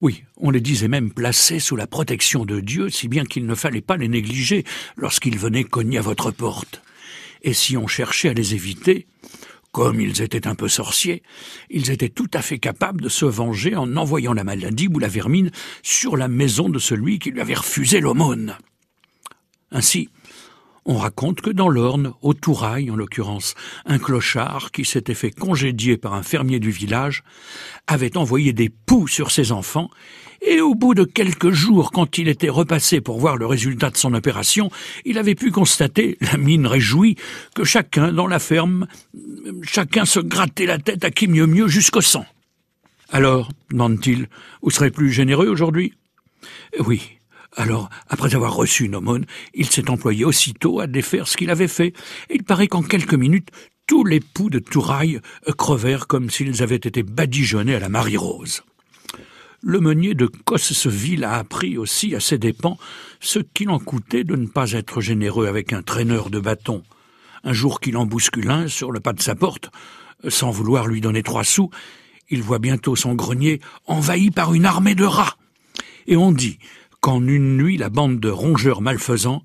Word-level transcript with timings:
Oui, 0.00 0.22
on 0.36 0.50
les 0.50 0.60
disait 0.60 0.86
même 0.86 1.12
placés 1.12 1.58
sous 1.58 1.74
la 1.74 1.88
protection 1.88 2.44
de 2.44 2.60
Dieu, 2.60 2.88
si 2.88 3.08
bien 3.08 3.24
qu'il 3.24 3.46
ne 3.46 3.54
fallait 3.56 3.80
pas 3.80 3.96
les 3.96 4.06
négliger 4.06 4.64
lorsqu'ils 4.96 5.38
venaient 5.38 5.64
cogner 5.64 5.98
à 5.98 6.02
votre 6.02 6.30
porte. 6.30 6.82
Et 7.42 7.52
si 7.52 7.76
on 7.76 7.88
cherchait 7.88 8.28
à 8.28 8.32
les 8.32 8.54
éviter, 8.54 9.08
comme 9.72 10.00
ils 10.00 10.22
étaient 10.22 10.46
un 10.46 10.54
peu 10.54 10.68
sorciers, 10.68 11.22
ils 11.68 11.90
étaient 11.90 12.08
tout 12.08 12.30
à 12.32 12.42
fait 12.42 12.60
capables 12.60 13.00
de 13.00 13.08
se 13.08 13.24
venger 13.24 13.74
en 13.74 13.96
envoyant 13.96 14.32
la 14.32 14.44
maladie 14.44 14.86
ou 14.86 15.00
la 15.00 15.08
vermine 15.08 15.50
sur 15.82 16.16
la 16.16 16.28
maison 16.28 16.68
de 16.68 16.78
celui 16.78 17.18
qui 17.18 17.32
lui 17.32 17.40
avait 17.40 17.54
refusé 17.54 17.98
l'aumône. 17.98 18.56
Ainsi, 19.72 20.10
on 20.88 20.96
raconte 20.96 21.42
que 21.42 21.50
dans 21.50 21.68
l'Orne, 21.68 22.14
au 22.22 22.32
Tourail 22.32 22.90
en 22.90 22.96
l'occurrence, 22.96 23.54
un 23.84 23.98
clochard 23.98 24.72
qui 24.72 24.86
s'était 24.86 25.14
fait 25.14 25.30
congédier 25.30 25.98
par 25.98 26.14
un 26.14 26.22
fermier 26.22 26.60
du 26.60 26.70
village 26.70 27.22
avait 27.86 28.16
envoyé 28.16 28.54
des 28.54 28.70
poux 28.70 29.06
sur 29.06 29.30
ses 29.30 29.52
enfants 29.52 29.90
et 30.40 30.62
au 30.62 30.74
bout 30.74 30.94
de 30.94 31.04
quelques 31.04 31.50
jours, 31.50 31.90
quand 31.90 32.16
il 32.16 32.28
était 32.28 32.48
repassé 32.48 33.02
pour 33.02 33.18
voir 33.18 33.36
le 33.36 33.44
résultat 33.44 33.90
de 33.90 33.98
son 33.98 34.14
opération, 34.14 34.70
il 35.04 35.18
avait 35.18 35.34
pu 35.34 35.50
constater, 35.50 36.16
la 36.20 36.38
mine 36.38 36.66
réjouie, 36.66 37.16
que 37.54 37.64
chacun 37.64 38.12
dans 38.12 38.26
la 38.26 38.38
ferme, 38.38 38.86
chacun 39.62 40.06
se 40.06 40.20
grattait 40.20 40.66
la 40.66 40.78
tête 40.78 41.04
à 41.04 41.10
qui 41.10 41.28
mieux 41.28 41.46
mieux 41.46 41.68
jusqu'au 41.68 42.00
sang. 42.00 42.24
Alors, 43.10 43.50
demande-t-il, 43.70 44.28
vous 44.62 44.70
serez 44.70 44.90
plus 44.90 45.12
généreux 45.12 45.48
aujourd'hui? 45.48 45.92
Oui, 46.78 47.17
alors, 47.56 47.88
après 48.08 48.34
avoir 48.34 48.54
reçu 48.54 48.84
une 48.84 48.94
aumône, 48.94 49.24
il 49.54 49.66
s'est 49.66 49.90
employé 49.90 50.24
aussitôt 50.24 50.80
à 50.80 50.86
défaire 50.86 51.26
ce 51.26 51.36
qu'il 51.36 51.50
avait 51.50 51.68
fait, 51.68 51.94
et 52.28 52.34
il 52.34 52.44
paraît 52.44 52.68
qu'en 52.68 52.82
quelques 52.82 53.14
minutes, 53.14 53.50
tous 53.86 54.04
les 54.04 54.20
poux 54.20 54.50
de 54.50 54.58
Touraille 54.58 55.20
crevèrent 55.56 56.06
comme 56.06 56.30
s'ils 56.30 56.62
avaient 56.62 56.76
été 56.76 57.02
badigeonnés 57.02 57.74
à 57.74 57.80
la 57.80 57.88
Marie-Rose. 57.88 58.62
Le 59.60 59.80
meunier 59.80 60.14
de 60.14 60.26
Cosseville 60.26 61.24
a 61.24 61.34
appris 61.34 61.78
aussi 61.78 62.14
à 62.14 62.20
ses 62.20 62.38
dépens 62.38 62.78
ce 63.18 63.40
qu'il 63.40 63.70
en 63.70 63.80
coûtait 63.80 64.22
de 64.22 64.36
ne 64.36 64.46
pas 64.46 64.72
être 64.72 65.00
généreux 65.00 65.46
avec 65.48 65.72
un 65.72 65.82
traîneur 65.82 66.30
de 66.30 66.38
bâton. 66.38 66.84
Un 67.42 67.52
jour 67.54 67.80
qu'il 67.80 67.96
en 67.96 68.06
bouscule 68.06 68.50
un 68.50 68.68
sur 68.68 68.92
le 68.92 69.00
pas 69.00 69.12
de 69.12 69.22
sa 69.22 69.34
porte, 69.34 69.70
sans 70.28 70.50
vouloir 70.50 70.86
lui 70.86 71.00
donner 71.00 71.22
trois 71.22 71.44
sous, 71.44 71.70
il 72.28 72.42
voit 72.42 72.58
bientôt 72.58 72.94
son 72.94 73.14
grenier 73.14 73.60
envahi 73.86 74.30
par 74.30 74.54
une 74.54 74.66
armée 74.66 74.94
de 74.94 75.04
rats. 75.04 75.36
Et 76.06 76.16
on 76.16 76.30
dit 76.30 76.58
qu'en 77.08 77.26
une 77.26 77.56
nuit 77.56 77.78
la 77.78 77.88
bande 77.88 78.20
de 78.20 78.28
rongeurs 78.28 78.82
malfaisants 78.82 79.42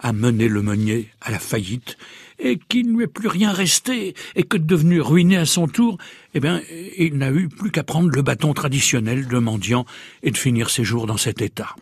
a 0.00 0.12
mené 0.12 0.48
le 0.48 0.60
meunier 0.60 1.08
à 1.22 1.30
la 1.30 1.38
faillite, 1.38 1.96
et 2.38 2.58
qu'il 2.58 2.92
ne 2.92 2.98
lui 2.98 3.04
est 3.04 3.06
plus 3.06 3.28
rien 3.28 3.52
resté, 3.52 4.12
et 4.34 4.42
que 4.42 4.58
devenu 4.58 5.00
ruiné 5.00 5.38
à 5.38 5.46
son 5.46 5.66
tour, 5.66 5.96
eh 6.34 6.40
bien, 6.40 6.60
il 6.98 7.16
n'a 7.16 7.30
eu 7.30 7.48
plus 7.48 7.70
qu'à 7.70 7.84
prendre 7.84 8.10
le 8.10 8.20
bâton 8.20 8.52
traditionnel 8.52 9.28
de 9.28 9.38
mendiant 9.38 9.86
et 10.22 10.30
de 10.30 10.36
finir 10.36 10.68
ses 10.68 10.84
jours 10.84 11.06
dans 11.06 11.16
cet 11.16 11.40
état. 11.40 11.74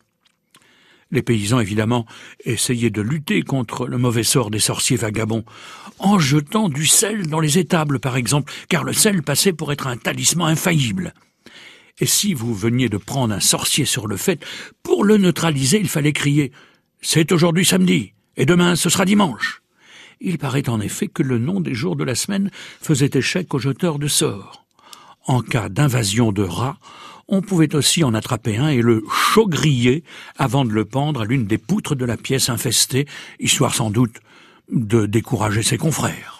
Les 1.11 1.23
paysans, 1.23 1.59
évidemment, 1.59 2.07
essayaient 2.45 2.91
de 2.91 3.03
lutter 3.03 3.43
contre 3.43 3.89
le 3.89 3.99
mauvais 3.99 4.23
sort 4.23 4.53
des 4.53 4.61
sorciers 4.61 4.97
vagabonds, 4.97 5.45
en 5.99 6.21
jetant 6.21 6.69
du 6.69 6.87
sel 6.87 7.27
dans 7.27 7.41
les 7.41 7.59
étables, 7.59 7.99
par 7.99 8.17
exemple, 8.17 8.53
car 8.69 8.85
le 8.85 8.93
sel 8.93 9.25
passait 9.25 9.53
pour 9.53 9.73
être 9.73 9.89
un 9.89 9.97
talisman 9.97 10.53
infaillible. 10.53 11.13
Et 12.01 12.07
si 12.07 12.35
vous 12.35 12.55
veniez 12.55 12.89
de 12.89 12.97
prendre 12.97 13.35
un 13.35 13.41
sorcier 13.41 13.85
sur 13.85 14.07
le 14.07 14.17
fait, 14.17 14.45
pour 14.83 15.05
le 15.05 15.17
neutraliser, 15.17 15.79
il 15.79 15.89
fallait 15.89 16.13
crier 16.13 16.51
C'est 17.01 17.31
aujourd'hui 17.31 17.65
samedi, 17.65 18.13
et 18.37 18.47
demain 18.47 18.75
ce 18.75 18.91
sera 18.91 19.05
dimanche. 19.05 19.63
Il 20.21 20.39
paraît 20.39 20.69
en 20.69 20.81
effet 20.81 21.07
que 21.07 21.23
le 21.23 21.39
nom 21.39 21.61
des 21.61 21.75
jours 21.75 21.97
de 21.97 22.05
la 22.05 22.15
semaine 22.15 22.51
faisait 22.81 23.11
échec 23.15 23.53
aux 23.55 23.59
jeteurs 23.59 23.99
de 23.99 24.09
sorts. 24.09 24.65
En 25.27 25.41
cas 25.41 25.69
d'invasion 25.69 26.33
de 26.33 26.43
rats, 26.43 26.79
on 27.29 27.43
pouvait 27.43 27.75
aussi 27.75 28.05
en 28.05 28.13
attraper 28.13 28.57
un 28.57 28.69
et 28.69 28.83
le 28.83 29.03
chaud-griller 29.11 30.03
avant 30.37 30.65
de 30.65 30.73
le 30.73 30.85
pendre 30.85 31.23
à 31.23 31.25
l'une 31.25 31.47
des 31.47 31.59
poutres 31.59 31.95
de 31.95 32.05
la 32.05 32.17
pièce 32.17 32.49
infestée, 32.49 33.07
histoire 33.39 33.75
sans 33.75 33.91
doute 33.91 34.17
de 34.71 35.07
décourager 35.07 35.63
ses 35.63 35.79
confrères. 35.79 36.34